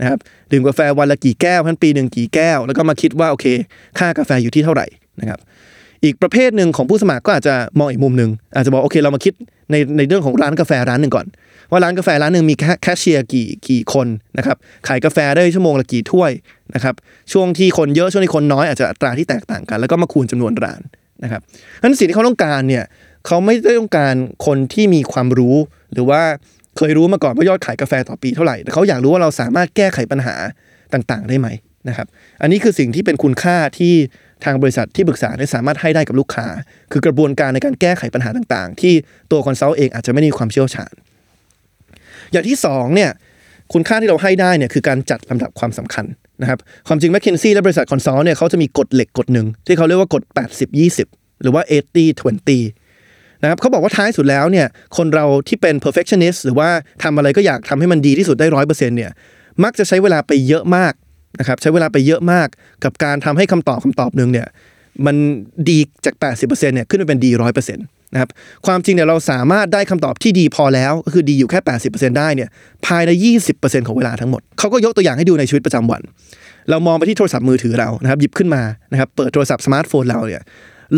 [0.01, 0.19] นะครับ
[0.53, 3.47] ดื่มกาแฟวันละกี่แก้วพันปีหนึ่งกี่แก้ว แล้วก็มาคิดว่าโอเค
[3.99, 4.87] ค่ากาแฟอยู่ที่เท่าไหร่
[5.21, 5.41] นะครับ
[6.05, 9.35] อีกประเภทหนึ่งของผู้สมัครก็อาจจะมองอีกมุมหนึ่งอาจจะบอกโอเคเรามาคิด
[9.71, 11.27] ในในเรื่องของร้านกาแฟร้านหนึ่งก่อน
[11.71, 14.07] ว่าร้านกาแฟร้านหนึ่งมีแคแคชเชียร์กี่กี่คน
[14.39, 14.57] นะครับ
[14.89, 16.31] ขายกาแฟได้ชั่วโมงละกี่ถ้วย
[16.75, 16.95] นะครับ
[17.33, 20.81] ช่วงที่คนเยอะช่วงที่คนน้อยอาจจะอัตราที่แตกต่างกัน แล้วก็มาคูณจำนวนร้าน
[21.25, 21.41] นะครับ
[21.83, 22.85] นั้นสิ่งที่เขาต้องการเนี่ย
[23.27, 24.15] เขาไม่ได้ต้องการ
[24.47, 25.57] คนที่มีความรู้
[25.93, 26.23] หรือว่า
[26.77, 30.35] เคยรู้มาก่อนว่ายอดขายกาแฟต่อปีเท่าไหร่แต่เขาอยากรู้ว่าเราสามารถแก้ไขปัญหา
[30.93, 31.49] ต่างๆ ได้ไหม
[31.89, 32.07] นะครับ
[32.43, 33.95] อันนี้คือสิ่งที่เป็นคุณค่าที่
[34.45, 36.47] ทางบริษัทที่ปรึกษาเนี่ยสามารถให้ได้กับลูกค้า
[36.93, 38.95] คือกระบวนการในการแก้ไขปัญหาต่างๆ ที่
[39.31, 40.93] ตัว consult เองอาจจะไม่มีความเชี่ยวชาญ
[42.33, 43.11] อย่างที่สองเนี่ย
[43.73, 46.05] คุณค่าที่เราให้ได้เนี่ยคือการจัดลำดับความสำคัญ
[46.43, 46.59] นะครับ
[46.89, 50.23] ความจริงแมคคินซีย์และบริษัท consult เนี่ยเขาจะมีกฎเหล็กกฎหนึ่งที่เขาเรียกว่ากฎ
[50.83, 51.63] 80-20 หรือว่า
[52.33, 56.69] 80-20 นะครับเขาบอกว่าท้ายสุดแล้วเนี่ยคนเราที่เป็น perfectionist หรือว่า
[57.03, 59.11] ทำอะไรก็อยากทำให้มันดีที่สุดได้ร้อยเปอร์เซ็นต์เนี่ย
[59.65, 60.93] มักจะใช้เวลาไปเยอะมาก
[61.39, 62.49] นะครับใช้เวลาไปเยอะมาก
[62.85, 64.47] กับการทำให้คำตอบคำตอบหนึ่งเนี่ย
[65.07, 65.17] มัน
[65.69, 68.31] ดีจาก 80%เนี่ยขึ้นไปเป็นดีร้อยเปอร์เซ็นต์ นะครับ
[68.67, 72.49] ความจริงเนี่ยเราสามารถได้คำตอบที่ดีพอแล้วก็คือดีอยู่แค่ 80%ได้เนี่ย
[72.87, 73.11] ภายใน
[73.51, 76.03] 20%ของเวลาทั้งหมด เขาก็ยกตัวอย่างให้ดูในชีวิตประจำวัน
[76.71, 78.63] เรามองไปที่โทรศัพท์มือถือเรานะครับหยิบขึ้นมา
[78.93, 80.43] นะครับเปิดโทรศัพท์สมาร์ทโฟนเราเนี่ย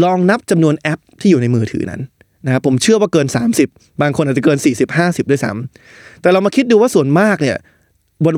[0.02, 2.00] ลองนับจำนวนแอปที่อยู่ในมือถือนั้น
[2.46, 3.26] นะครับผมเชื่อว่าเกิน
[3.64, 7.56] 30 บางคนอาจจะเกิน 40 50 ด้วยซ้ำแต่เรามาคิดดูว่าส่วนมากเนี่ย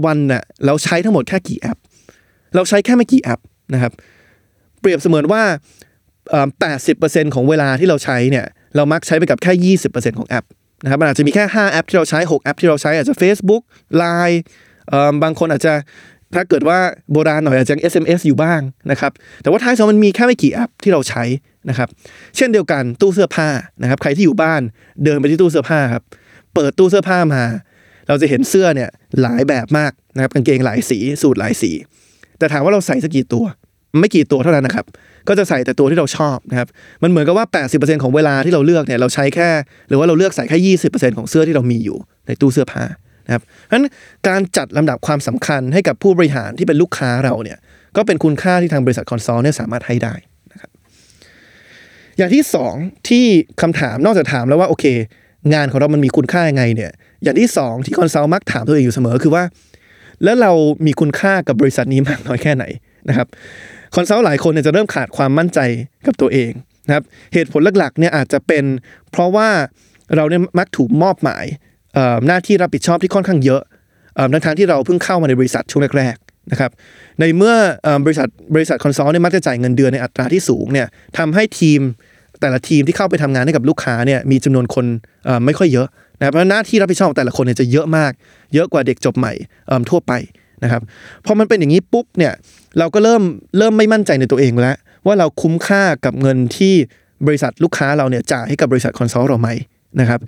[0.06, 1.78] วันๆเนี่ยเราใช้ทั้งหมดแค่กี่แอป
[2.54, 3.40] เราใช้แค่ไม่กี่แอป
[3.74, 3.92] นะครับ
[4.80, 5.42] เปรียบเสมือนว่า
[6.58, 8.44] 80%ของเวลาที่เราใช้เนี่ย
[8.76, 10.44] เรามักใช้ไปกับแค่ 20%ของแอป
[10.82, 13.62] นะครับมันอาจจะมีแค่ 5 แอปที่เราใช้ 6 แอปที่เราใช้อาจจะ Facebook
[14.02, 14.38] Line
[14.88, 15.74] เอิ่มบางคนอาจจะ
[16.34, 16.78] ถ้าเกิดว่า
[17.12, 19.12] โบราณหน่อยอาจจะ SMS อยู่บ้างนะครับ
[19.42, 21.24] แต่ว่าท้ายสุดมันมีแค่ไม่กี่แอปที่เราใช้
[21.68, 21.88] นะครับ
[22.36, 23.48] เช่นเดียวกันตู้เสื้อผ้า
[23.82, 24.60] นะครับ ใครที่อยู่บ้าน
[25.04, 26.02] เดินไปที่ตู้เสื้อผ้าครับ
[26.54, 27.42] เปิดตู้เสื้อผ้ามา
[28.08, 28.90] เราจะเห็นเสื้อเนี่ย
[29.22, 31.70] หลายแบบมากนะครับ กางเกงหลายสี สูทหลายสี
[32.38, 33.44] แต่ถามว่าเราใส่สักกี่ตัว
[33.98, 34.86] ไม่กี่ตัวเท่านั้นนะครับ
[35.28, 36.68] ก็จะใส่แต่ตัวที่เราชอบนะครับ
[37.02, 39.48] มันเหมือนกับว่า 80%ของเวลาที่เราเลือกเนี่ยเราใช้แค่
[39.88, 42.84] หรือว่าเราเลือกใส่แค่20%ของเสื้อที่เรามีอยู่ในตู้เสื้อผ้า
[43.26, 43.86] นะครับเพราะฉะนั้น
[44.28, 47.58] การจัดลำดับความสำคัญให้กับผู้บริหารที่เป็นลูกค้าเราเนี่ย
[47.96, 50.14] ก็เป็นคุณค่าที่ทางบริษัท consult เนี่ยสามารถให้ได้
[50.52, 50.70] นะครับ
[52.18, 52.74] อย่างที่สอง
[53.08, 53.24] ที่
[53.62, 54.84] คำถามนอกจากถามแล้วว่าโอเค
[55.54, 56.90] งานของเรามันมีคุณค่ายังไงเนี่ย
[57.22, 59.44] อย่างที่สองที่ consult มักถามตัวเองอยู่เสมอคือว่า
[60.24, 60.52] แล้วเรา
[60.86, 62.64] มีคุณค่ากับบริษัทนี้มากน้อยแค่ไหน
[63.08, 63.28] นะครับ
[63.94, 65.58] consult หลายคนเนี่ยจะเริ่มขาดความมั่นใจ
[66.06, 66.52] กับตัวเอง
[66.86, 68.64] นะครับเหตุผลหลักๆเนี่ยอาจจะเป็น
[69.10, 69.48] เพราะว่า
[70.16, 71.44] เราเนี่ยมักถูกมอบหมาย
[72.26, 73.62] หน้าที่รับผิดชอบที่ค่อนข้างเยอะ
[74.14, 76.70] เอ่อทั้งที่เราเพิ่งเข้ามาในบริษัทช่วงแรกๆนะครับ
[77.20, 77.54] ในเมื่อ
[78.04, 80.86] บริษัทบริษัท consult เนี่ยมักจะจ่ายเงินเดือนในอัตราที่สูงเนี่ย
[81.18, 81.80] ทำให้ทีม
[82.40, 84.86] แต่ละทีมที่เข้าไปทำงานให้กับลูกค้าเนี่ยมีจำนวนคน
[85.44, 88.12] ไม่ค่อยเยอะนะครับเพราะหน้าที่รับผิดชอบแต่ละคนเนี่ยจะเยอะมาก
[88.54, 89.32] เยอะกว่าเด็กจบใหม่
[89.90, 90.12] ทั่วไป
[90.64, 90.82] นะครับ
[91.26, 92.32] พอมันเป็นอย่างนี้ปุ๊บเนี่ย
[92.78, 93.22] เราก็เริ่ม
[93.58, 94.76] เริ่มไม่มั่นใจในตัวเองแล้ว
[95.06, 96.74] ว่าเราคุ้มค่ากับเงินที่
[97.26, 99.48] บริษัทลูกค้าเราเนี่ยจ่ายให้กับบริษัท consult เราไหม
[100.00, 100.20] นะครับ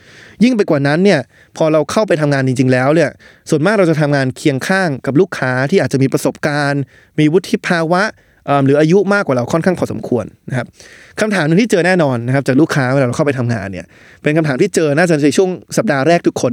[0.44, 1.20] ยิ่งไปกว่านั้นเนี่ย
[1.56, 3.10] พอเราเข้าไปทำงานจริง ๆ แล้วเนี่ย
[3.50, 6.82] ส่วนมากเราจะทำงานเคียงข้างกับลูกค้าที่อาจจะมีประสบการณ์
[7.18, 8.02] มีวุฒิภาวะ
[8.46, 10.66] เอิ่มหรืออายุมากกว่าเราค่อนข้างพอสมควรนะครับ
[11.20, 13.86] คำถามหนึ่งที่เจอแน่นอนนะครับจากลูกค้าเวลาเราเข้าไปทำงานเนี่ย
[14.22, 16.52] เป็นคำถามที่เจอน่าจะในช่วงสัปดาห์แรกทุกคน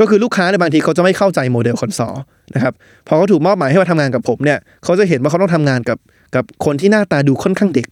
[0.00, 2.14] ก็คือลูกค้าในบางทีเขาจะไม่เข้าใจโมเดล consult
[2.54, 2.72] นะครับ
[3.06, 5.98] พอเขาถูกมอบหมายให้มาทำงานกับผมเนี่ยเขาจะเห็นว่าเขาต้องทำงานกับ
[6.34, 7.86] กับคนที่หน้าตาดูค่อนข้างเด็ก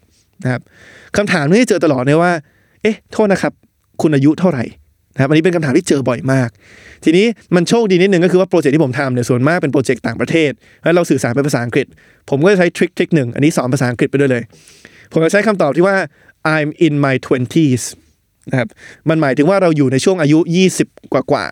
[0.44, 0.62] นะครับ
[1.16, 2.32] คำถามนี้ที่เจอตลอดเนี่ยว่า
[2.82, 3.52] เอ๊ะ โทษนะครับ
[4.02, 4.64] คุณอายุเท่าไหร่
[5.14, 6.48] นะครับอันนี้เป็นคำถามที่เจอบ่อยมาก
[7.04, 10.50] ทีนี้มันโชคดีนิดนึงก็คือว่าโปรเจกต์ที่ผมทำเนี่ยส่วนมากเป็นโปรเจกต์ต่างประเทศ
[10.82, 11.86] แล้วเราสื่อสารเป็นภาษาอังกฤษ
[12.30, 14.42] ผมก็จะใช้ trick trick หนึ่งอันนี้สอนภาษาอังกฤษไปด้วยเลย
[15.12, 15.96] ผมจะใช้คำตอบที่ว่า
[16.56, 17.82] I'm in my twenties
[18.50, 18.68] นะครับ
[19.08, 20.38] มันหมายถึงว่าเราอยู่ในช่วงอายุ
[20.76, 21.44] 20 กว่ากว่า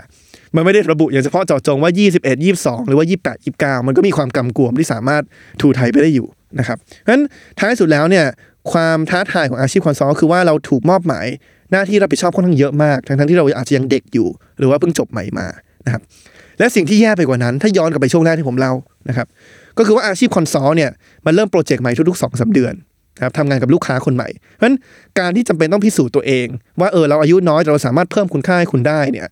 [0.57, 5.23] มันไม่ได้ระบุอย่างเฉพาะเจาะจงว่า 21 22 หรือว่า 28 29 มันก็มีความกำกวมที่สามารถ
[5.61, 6.27] ถูไถไปได้อยู่
[6.59, 7.23] นะครับเพราะฉะนั้น
[7.59, 8.27] ท้ายสุดแล้วเนี่ย
[8.73, 11.27] ความท้าทายของอาชีพ consult คือว่าเราถูกมอบหมาย
[11.71, 14.29] หน้าที่รับผิดชอบค่อนข้างเยอะมาก ทั้งๆที่เราอาจจะยังเด็กอยู่
[14.59, 15.47] หรือว่าเพิ่งจบใหม่มา
[15.87, 16.03] นะครับ
[16.59, 18.73] และสิ่งที่แย่ไปกว่านั้น ถ้าย้อนกลับไปช่วงแรกที่ผมเล่า
[19.09, 19.27] นะครับ
[19.79, 20.91] ก็คือว่าอาชีพ consult เนี่ย
[21.27, 22.75] มันเริ่มโปรเจกต์ใหม่ทุกๆ2 สามเดือน
[23.17, 24.77] นะครับทำงานกับลูกค้าคนใหม่ เพราะฉะนั้น
[25.19, 26.47] การที่จำเป็นต้องพิสูจน์ตัวเอง
[26.81, 29.27] ว่าเออเราอายุน้อยแต่เราสามารถเพิ่มคุณค่าให้คุณได้เนี่ย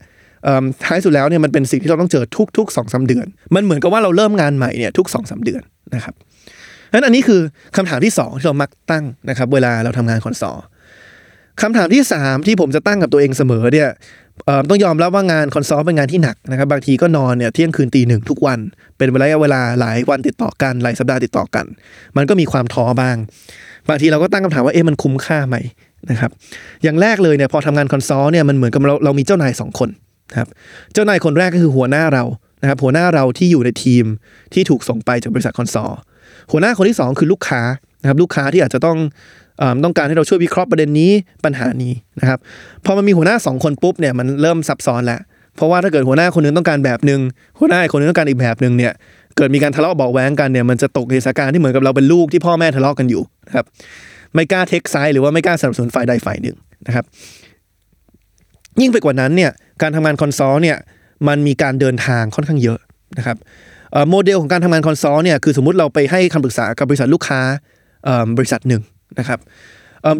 [0.84, 2.24] ท้ายสุดแล้วเนี่ยมันเป็นสิ่งที่เราต้องเจอ
[2.56, 5.62] ทุกๆ2อสเดือน มันเหมือนกับว่าเราเริ่มงานใหม่เนี่ยทุก2อสเดือน
[5.94, 6.14] นะครับ
[6.92, 7.40] นั้นอันนี้คือ
[7.76, 10.58] คำถามที่ 2 ที่เรามักตั้งนะครับ เวลาเราทำงานคอนซอล
[11.62, 13.88] คำถามที่ 3 ที่ผมจะตั้งกับตัวเองเสมอเนี่ย
[14.68, 18.58] ต้องยอมรับว่างานคอนซอลเป็นงานที่หนักนะครับ บางทีก็นอนเนี่ยเที่ยงคืนตีหนึ่งทุกวัน
[18.96, 21.66] เป็นระยะเวลาหลายวันติดต่อกันหลายสัปดาห์ติดต่อกัน
[22.16, 23.16] มันก็มีความท้อบ้าง
[23.88, 25.56] บางทีเราก็ตั้งคำถามว่าเอ๊ะมันคุ้มค่าไหม
[26.10, 26.30] นะครับ
[26.82, 29.88] อย่างแรกเลยเนี่ยพอทำงาน consult เนี่ยมันเหมือนกับเราเรามีเจ้านายสองคน
[30.30, 30.48] นะครับ
[30.92, 32.24] เจ้านายคนแรกก็คือหัวหน้าเรา
[32.62, 34.04] นะครับหัวหน้าเราที่อยู่ในทีม
[34.52, 36.00] ที่ถูกส่งไปจากบริษัท consult
[36.52, 37.62] หัวหน้าคนที่สองคือลูกค้า
[38.02, 38.98] นะครับลูกค้าที่อาจจะต้อง
[39.84, 41.10] ต้องการให้เราช่วยวิเคราะห์ประเด็นนี้
[41.44, 42.38] ปัญหานี้นะครับ
[42.84, 45.20] พอมันมีหัวหน้าสองคนปุ๊บเนี่ยมันเริ่มซับซ้อนแล้ว
[45.56, 47.20] เพราะว่าถ้าเกิดหัวหน้าคนหนึ่งต้องการแบบหนึ่ง
[47.58, 48.92] หัวหน้าอีกคนหนึ่งต้องการอีกแบบหนึ่งเนี่ย
[49.36, 53.66] เกิดมีการทะเลาะเบาะแว้งกันเนี่ยมันจะตกในสถานการณ์ที่เหมือนกับเราเป็นลูกที่พ่อแม่ทะเลาะกันอยู่นะครับ
[54.34, 57.04] ไม่กล้า take side หรือว่าไม่กล้าสนับสนุนฝ่ายใดฝ่ายหนึ่งนะครับ
[58.80, 59.50] ยิ่งไปกว่านั้นเนี่ย
[59.82, 60.78] การทำงาน consult เนี่ย
[61.28, 62.78] มันมีการเดินทางค่อนข้างเยอะ
[63.18, 63.36] นะครับ
[64.10, 67.40] โมเดลของการทำงาน consult เนี่ยคือสมมติเราไปให้คำปรึกษากับบริษัทลูกค้า
[68.38, 68.82] บริษัทหนึ่ง
[69.18, 69.38] นะครับ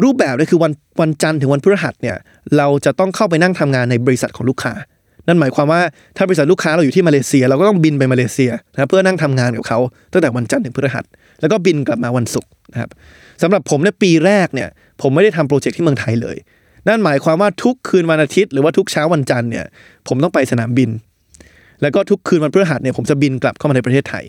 [0.03, 0.71] รูปแบบเลยคือวัน
[1.01, 2.15] วันจันทร์ถึงวันพฤหัสเนี่ย
[2.57, 4.73] เราจะต้องเข้าไปนั่งทำงานในบริษัทของลูกค้า
[5.27, 5.81] นั่นหมายความว่า
[6.17, 9.79] ถ้าบริษัทลูกค้าเราอยู่ที่มาเลเซีย เราก็ต้องบินไปมาเลเซียนะครับเพื่อนั่งทำงานกับเขา
[10.11, 11.05] ตั้งแต่วันจันทร์ถึงพฤหัส
[11.41, 12.89] แล้วก็บินกลับมาวันศุกร์นะครับ
[13.41, 14.69] สำหรับผมในยปีแรกเนี่ย
[15.01, 16.37] ผมไม่ได้ทำโปรเจกต์ที่เมืองไทยเลย
[16.87, 19.65] นั่นหมายความว่าทุกคืนวันอาทิตย์หรือว่าทุกเช้าวันจันทร์เนี่ย
[20.07, 20.89] ผมต้องไปสนามบิน
[21.81, 24.25] แล้วก็ทุกคืนวันพฤหัสเนี่ยผมจะบินกลับเข้ามาในประเทศไทย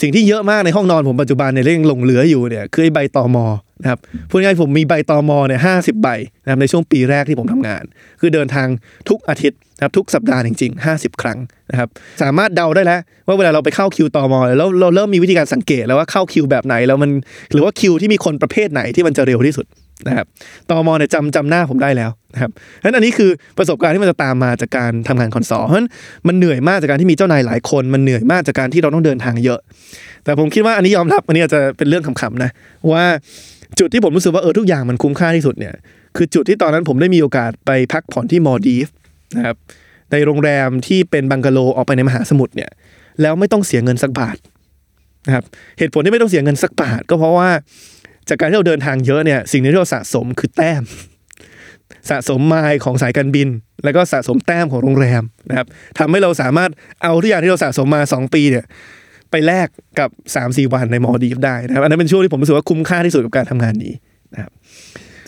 [0.00, 3.46] สิ่งที่เยอะมากในห้องนอนผมปัจจุบันเนี่ยเร่งหลงเหลืออยู่เนี่ยคือไอ้ใบตอมอ
[3.82, 3.98] นะครับ
[4.30, 6.08] พูดง่ายๆผมมีใบตอมอเนี่ยห้าสิบใบ
[6.42, 7.82] นะครับในช่วงปีแรกที่ผมทำงาน
[8.20, 8.68] คือเดินทาง
[9.08, 11.38] ทุกอาทิตย์นะครับทุกสัปดาห์จริงๆ 50 ครั้ง
[11.70, 11.88] นะครับ
[12.22, 17.10] สามารถเดาได้แล้วว่าเวลาเราไปเข้าคิวตอมอแล้วเราเริ่มมีวิธีการสังเกตแล้วว่าเข้าคิวแบบไหนแล้วมัน
[17.52, 19.66] หรือว่าคิวที่มีคนประเภทไหนที่มันจะเร็วที่สุด
[20.08, 20.26] นะครับ
[20.70, 25.88] ตอมอเนี่ยจำจำหน้าผมได้แล้วนะครับเพราะฉะนั้นอันนี้คือประสบการณ์ที่มันจะตามมาจากการทำงานคอนซอลเพราะฉะนั้น
[26.28, 29.60] มันเหนื่อยมากจากการที่มีเจ้านายหลายคน มันเหนื่อยมากจากการที่เราต้องเดินทางเยอะ
[30.24, 32.50] แต่ผมคิดว่าอันนี้ยอมรับอันนี้อาจจะเป็นเรื่องขำๆนะ
[32.92, 33.04] ว่า
[33.78, 35.74] จุดที่ผมรู้สึกว่าเออทุกอย่างมันคุ้มค่าที่สุดเนี่ย
[36.16, 38.88] คือจุดที่ตอนนั้นผมได้มีโอกาสไปพักผ่อนที่มอดีฟ
[39.36, 39.56] นะครับ
[40.12, 42.70] ในโรงแรมที่เป็นบังกะโลออกไปในมหาสมุทรเนี่ย
[43.22, 44.36] แล้วไม่ต้องเสียเงินสักบาท
[45.26, 45.44] นะครับ
[45.78, 47.50] เหตุผลที่ไม่ต้องเสียเงินสักบาทก็เพราะว่า
[48.30, 50.82] จากการที่เราเดินทางเยอะเนี่ยสิ่งที่เราสะสมคือแต้ม
[52.10, 53.48] สะสมไมล์ของสายการบิน
[53.84, 55.66] แล้วก็สะสมแต้มของโรงแรมนะครับ
[55.98, 56.70] ทำให้เราสามารถ
[57.02, 58.64] เอาทุกอย่างที่เราสะสมมา 2 ปีเนี่ย
[59.30, 63.94] ไปแลกกับ 3 4 วันในมัลดีฟส์ได้นะครับอันนั้นเป็นช่วงที่ผมรู้สึกว่าคุ้มค่าที่สุดกับการทำงานนี้
[64.34, 64.50] นะครับ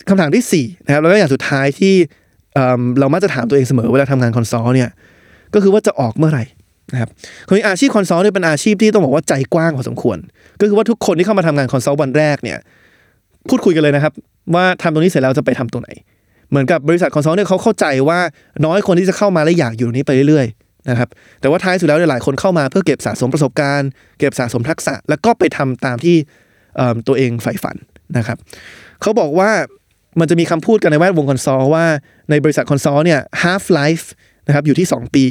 [0.09, 1.93] คำถามที่4นะครับแล้วก็อย่างสุดท้ายที่
[2.55, 4.89] เเรามักจะถามตัวเองเสมอเวลาทำงาน consult เนี่ย
[5.53, 6.43] ก็คือว่าจะออกเมื่อไหร่
[6.93, 7.09] นะครับ
[7.49, 10.17] คืออาชีพ consult เนี่ยเป็นอาชีพที่ต้องบอกว่าใจกว้างพอสมควร
[10.59, 12.57] ก็คือว่าทุกคนที่เข้ามาทำงาน consult วันแรกเนี่ย
[13.49, 14.13] พูดคุยกันเลยนะครับ
[14.55, 15.89] ว่าทำตรงนี้เสร็จแล้วจะไปทำตรงไหน
[16.49, 18.19] เหมือนกับบริษัท consult เนี่ยเขาเข้าใจว่า
[18.65, 21.09] น้อยคนที่จะเข้ามาและอยากอยู่ตรงนี้ไปเรื่อยๆนะครับ
[21.41, 26.15] แต่ว่าท้ายสุดแล้วเนี่ยหลายคนเข้ามาเพื่อเก็บสะสมประสบการณ์ เก็บสะสมทักษะ แล้วก็ไปทำตามที่
[27.07, 27.75] ตัวเองใฝ่ฝัน
[28.17, 28.37] นะครับ
[29.01, 29.51] เขาบอกว่า
[30.19, 31.85] มันจะมีคำพูดกันในแวดวง consult ว่า
[32.29, 34.05] ในบริษัท consult เนี่ย half life
[34.47, 35.25] นะครับอยู่ที่ 2 ปี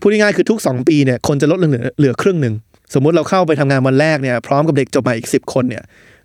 [0.00, 2.54] พูดง่ายๆคือทุก 2 ปีเนี่ยคนจะลดเหลือเหลือครึ่งหนึ่ง
[2.94, 5.82] สมมุติเราเข้าไปทำงานวันแรกเนี่ยพร้อมกับเด็กจบใหม่อีก 10 คนเนี่ย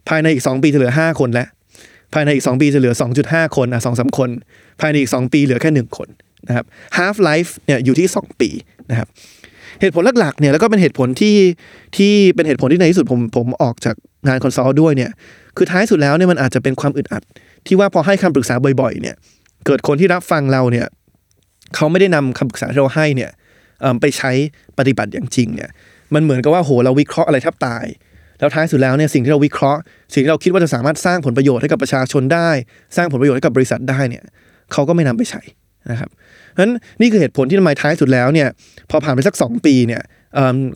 [0.09, 1.47] ภายในอีก 2 ปีจะเหลือ 5 คนแล้ว
[2.13, 2.93] ภายในอีก 2 ปีจะเหลือ
[3.25, 4.29] 2.5 คนอะสองสามคน
[4.81, 6.07] ภายในอีก 2 ปีเหลือแค่ 1 คน
[6.47, 6.65] นะครับ
[6.97, 8.49] half life เนี่ยอยู่ที่ 2 ปี
[8.89, 9.07] นะครับ
[9.81, 11.35] เหตุผลหลักๆเนี่ยแล้วก็เป็นเหตุผลที่
[11.97, 13.95] ที่เป็นเหตุผลที่ในที่สุดผมผมออกจาก
[14.27, 15.11] งาน consult ด้วยเนี่ย
[15.57, 17.23] คือท้ายสุดแล้วเนี่ยมันอาจจะเป็นความอึดอัด
[17.67, 19.15] ที่ว่าพอให้คำปรึกษาบ่อยๆเนี่ย
[19.65, 20.87] เกิดคนที่รับฟังเราเนี่ย
[21.75, 23.29] เขาไม่ได้นำคำปรึกษาที่เราให้เนี่ย
[24.01, 24.31] ไปใช้
[24.77, 25.69] ปฏิบัติอย่างจริงเนี่ย
[26.13, 27.85] มันเหมือนกับว่าโหเราวิเคราะห์อะไรแทบตาย
[28.43, 29.81] แล้วท้ายสุดแล้วเนี่ยสิ่งที่เราวิเคราะห์
[30.13, 32.49] สิ่งที่เราคิดว่าจะสามารถสร้างผลประโยชน์ให้กับประชาชนได้
[32.95, 34.23] สร้างผลประโยชน์ให้กับบริษัทได้เนี่ย
[34.73, 35.41] เขาก็ไม่นำไปใช้
[35.91, 38.47] นะครับเพราะฉะนั้นนี่คือเหตุผลที่ทำไมท้ายสุดแล้วเนี่ย
[38.89, 40.01] พอผ่านไปสัก 2 ปีเนี่ย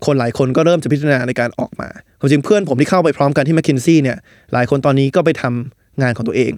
[0.06, 4.18] คนหลายคนก็เริ่มจะพิจารณาในการออกมาความจริงเพื่อนผมที่เข้าไปพร้อมกันที่ m c k คินซี่เนี่ย
[4.54, 6.52] หลายคนตอนนี้ก็ไปทำงานของตัวเอง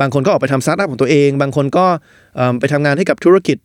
[0.00, 1.86] บางคนก็ออกไปทำสตาร์ทอัพของตัวเอง บางคนก็
[2.60, 3.56] ไปทำงานให้กับธุรกิจ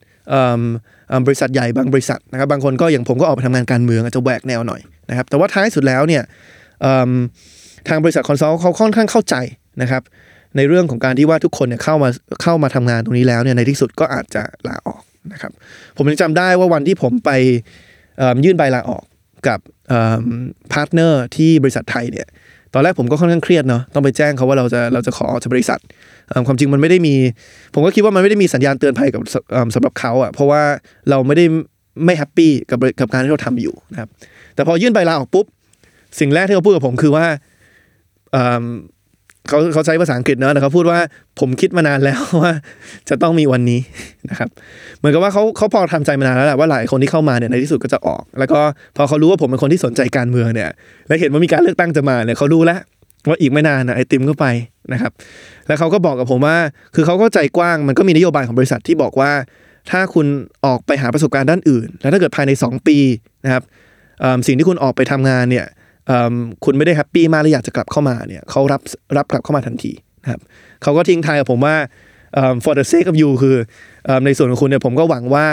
[1.25, 6.23] บริษัทใหญ่บางบริษัทนะครับบางคนก็อย่างผมก็ออกไปทำงานการเมืองอาจจะแหวกแนวหน่อยนะครับแต่ว่าท้ายสุดแล้วเนี่ย
[7.88, 9.35] ทางบริษัท consult เขาค่อนข้างเข้าใจ
[9.81, 10.03] นะครับ
[10.57, 12.09] ในเรื่องของการที่ว่าทุกคนเนี่ยเข้ามา
[12.41, 15.01] เข้ามาทำงานตรงนี้แล้วเนี่ยในที่สุดก็อาจจะลาออก
[15.33, 15.51] นะครับ
[15.97, 17.31] ผมยังจำได้ว่าวันที่ผมไป
[18.45, 19.03] ยื่นใบลาออก
[19.47, 19.59] กับ
[20.73, 22.27] partner ที่บริษัทไทยเนี่ย
[22.73, 25.79] ตอนแรกผมก็ค่อนข้างเครียดเนาะต้องไปแจ้งเขาว่าเราจะเราจะขอออกจากบริษัท
[26.47, 27.15] ความจริงมันไม่ได้มี
[27.73, 29.21] ผมก็คิดว่ามันไม่ได้มีสัญญาณเตือนภัยกับ
[29.75, 30.61] สำหรับเขาอะ่ะเพราะว่า
[31.09, 31.45] เราไม่ได้
[32.05, 34.09] ไม่ happy กับกับการที่เราทำอยู่นะครับ
[34.55, 35.45] แต่พอยื่นใบลาออกปุ๊บ
[36.19, 37.25] สิ่งแรกที่เขาพูดกับผมคือว่า
[38.32, 40.99] เเขาเขาใช้ภาษาอังกฤษเนอะแต่เขาพูดว่า
[41.39, 42.54] ผมคิดมานานแล้วว่า
[43.10, 43.80] จะต้องมีวันนี้
[44.30, 44.49] นะครับ
[44.97, 48.60] เหมือนกับว่าเขาเขาพอทำใจมานานแล้วแหละว่าหลายคนที่เข้ามาเนี่ยในที่สุดก็จะออก แล้วก็
[48.97, 50.69] พอเขารู้ว่าผมเป็นคนที่สนใจการเมืองเนี่ย
[51.08, 52.80] และเห็นว่ามีการเลือกตั้งจะมาเนี่ยเขารู้แล้ว
[53.30, 54.45] ว่าอีกไม่นานนะไอติมก็ไป
[54.93, 55.12] นะครับ
[55.67, 56.58] แล้วเขาก็บอกกับผมว่า
[56.95, 59.32] คือเขาก็ใจกว้างมันก็มีนโยบายของบริษัทที่บอกว่า
[59.91, 60.28] ถ้าคุณ
[60.65, 62.97] ออกไปหาประสบการณ์ด้านอื่น แล้วถ้าเกิดภายใน 2 ปี
[63.45, 63.63] นะครับ
[64.47, 65.65] สิ่งที่คุณออกไปทำงานเนี่ย
[66.65, 68.81] คุณไม่ได้แฮปปี้มากและอยากจะกลับเข้ามาเนี่ยเขารับ
[69.17, 70.41] รับกลับเข้ามาทันทีนะครับ
[70.83, 71.75] เขาก็ทิ้งทายกับผมว่า
[72.63, 73.55] for the sake of you คือ
[74.25, 75.45] ในส่วนของคุณเนี่ยผมก็หวังว่า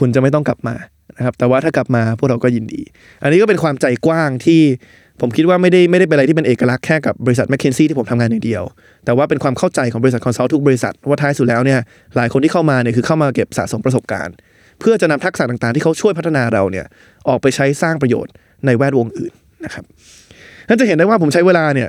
[0.00, 0.76] คุณจะไม่ต้องกลับมา
[1.16, 2.82] นะครับแต่ว่าถ้ากลับมาพวกเราก็ยินดี
[3.22, 4.60] อันนี้ก็เป็นความใจกว้างที่
[5.20, 8.62] ผมคิดว่าไม่ได้ไม่ได้เป็นอะไรที่เป็นเอกลักษณ์แค่กับบริษัท McKinsey ที่ผมทำงานอย่างเดียว
[9.04, 11.80] แต่ว่าเป็นความเข้าใจของบริษัท consult ทุกบริษัท ว่าท้ายสุดแล้วเนี่ย
[12.16, 14.34] หลายคนที่เข้ามาเนี่ยคือเข้ามาเก็บสะสมประสบการณ์
[14.80, 16.86] เพื่อจะนำทักษะต่างๆ ที่เขาช่วยพัฒนาเราเนี่ย
[17.28, 18.32] ออกไปใช้สร้างประโยชน์
[18.66, 19.32] ในแวดวงอื่น
[19.64, 19.84] นะครับ
[20.68, 21.88] ท่านจะเห็นได้ว่าผมใช้เวลาเนี่ย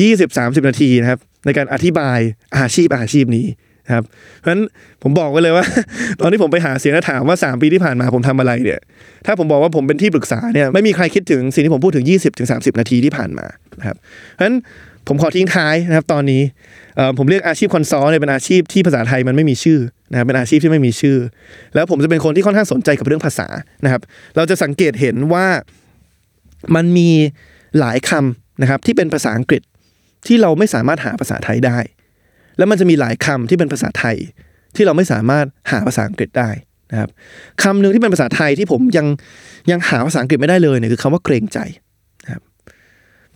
[0.00, 2.18] ยี่สิบสามสิบนาทีนะครับ ในการอธิบาย
[2.56, 3.46] อาชีพอาชีพนี้
[3.86, 4.04] นะครับ
[4.38, 4.62] เพราะฉะนั้น
[5.02, 5.64] ผมบอกไว้เลยว่า
[6.20, 8.80] ตอนที่ผมไปหาเสียงแล้วถามว่า 3 ปีที่ผ่านมาผมทำอะไรเนี่ย
[9.26, 13.46] ถ้าผมบอกว่าผมเป็นที่ปรึกษาเนี่ยไม่มีใครคิดถึงสิ่งที่ผมพูดถึง 20-30ถึง30นาทีที่ผ่านมา
[13.78, 14.56] นะครับเพราะฉะนั้น
[15.08, 16.42] ผมขอทิ้งท้ายนะครับ ตอนนี้
[17.18, 19.78] ผมเรียกอาชีพคอนซัลท์เนี่ยเป็นอาชีพที่ภาษาไทยมันไม่มีชื่อ
[20.10, 21.16] นะครับเป็นอาชีพที่ไม่มีชื่อ
[21.74, 23.48] แล้วผมจะเป็นคนที่ค่อนข้างสนใจกับเรื่องภาษา
[23.84, 24.02] นะครับ
[24.36, 25.46] เราจะสังเกตเห็นว่า
[26.74, 27.08] มันมี
[27.80, 29.62] หลายคำนะครับที่เป็นภาษาอังกฤษ
[30.26, 31.78] ที่เราไม่สามารถหาภาษาไทยได้
[32.58, 34.16] แล้วมันจะมีหลายคำที่เป็นภาษาไทย
[34.76, 36.50] ที่เราไม่สามารถหาภาษาอังกฤษได้
[36.92, 37.10] นะครับ
[37.62, 39.06] คำหนึ่งที่เป็นภาษาไทยที่ผมยัง
[39.70, 41.58] ยังหาภาษาอังกฤษไม่ได้เลยเนี่ยคือคำว่าเกรงใจ
[42.24, 42.42] นะครับ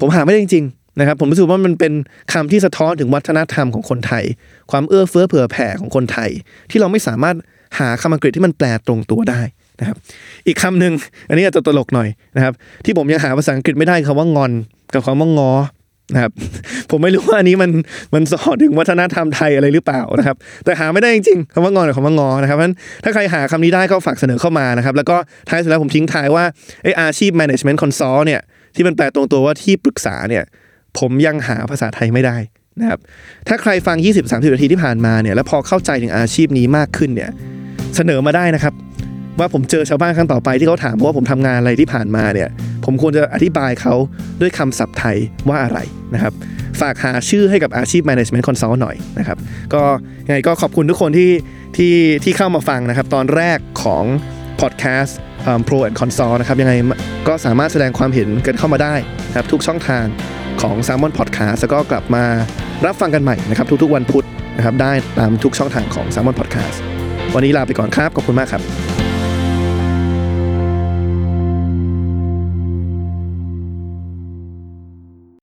[0.01, 1.93] ผมหาไม่ได้จริงๆนะครับ ผมรู้สึกว่ามันเป็น
[2.33, 4.25] คำที่สะท้อนถึงวัฒนธรรมของคนไทย
[4.71, 6.31] ความเอื้อเฟื้อเผื่อแผ่ของคนไทย
[6.71, 7.37] ที่เราไม่สามารถ
[7.79, 9.41] หาคำอังกฤษที่มันแปลตรงตัวได้
[9.81, 9.97] นะครับ
[10.47, 10.93] อีกคำหนึ่ง
[11.29, 12.53] อันนี้อาจจะตลกหน่อยนะครับ
[12.85, 14.53] ที่ผมยังหาภาษาอังกฤษไม่ได้คือคำว่างอน
[14.95, 15.51] กับคำว่างอ
[16.15, 16.33] นะครับ
[16.91, 17.71] ผมไม่รู้ว่าอันนี้มัน
[18.15, 25.17] มันสอนถึงวัฒนธรรมไทยอะไรหรือเปล่านะครับ แต่หาไม่ได้จริงๆคำว่างอนกับคำว่างอนะครับเพราะฉะนั้นถ้าใครหาคำนี้ได้ก็ฝากเสนอเข้ามานะครับ แล้วก็
[25.49, 26.45] ท้ายสุดแล้วผมทิ้งท้ายว่า
[26.83, 28.41] ไออาชีพ management consult เนี่ย
[28.75, 30.45] ที่มันแปลตรงตัวว่าที่ปรึกษาเนี่ย
[30.99, 32.37] ผมยังหาภาษาไทยไม่ได้
[32.81, 32.99] นะครับ
[33.49, 37.31] ถ้าใครฟัง 20-30 นาทีที่ผ่านมาเนี่ยแล้วพอเข้าใจถึงอาชีพนี้มากขึ้นเนี่ย
[37.97, 38.75] เสนอมาได้นะครับ
[39.39, 42.49] ว่าผมเจอชาวบ้านครั้งต่อไปที่เขาถามว่าผมทำงานอะไรที่ผ่านมาเนี่ย
[42.85, 43.95] ผมควรจะอธิบายเขา
[44.41, 45.17] ด้วยคำศัพท์ไทย
[45.49, 45.79] ว่าอะไร
[46.15, 46.33] นะครับ
[46.81, 49.39] ฝากหาชื่อให้กับอาชีพ Management Consult หน่อยนะครับ
[49.75, 49.83] ก็
[50.27, 51.31] ยังไงก็ขอบคุณทุกคนที่
[51.77, 54.05] ที่ที่เข้ามาฟังนะครับ ตอนแรกของ
[54.61, 55.19] พอดแคสต์
[55.69, 56.73] Pro and Consult นะครับ ยังไง
[57.29, 58.95] ก็สามารถแสดงความเห็นกันเข้ามาได้
[59.29, 60.05] นะครับ ทุกช่องทาง
[60.63, 62.25] ของ s ซ l m o n Podcast แล้วก็กลับมา
[62.87, 66.79] รับฟังกันใหม่นะครับ ทุกๆวันพุธนะครับได้ตามทุกช่องทางของ s ซ l m o n Podcast
[67.35, 68.90] วันนี้ลาไปก่อนครับขอบคุณมากครับ